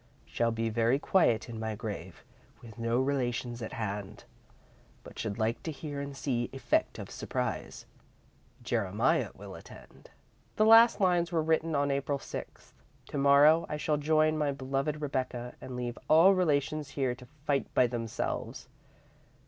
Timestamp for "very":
0.69-0.97